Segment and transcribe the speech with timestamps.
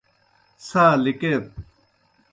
[0.67, 1.45] څھا لِکیت۔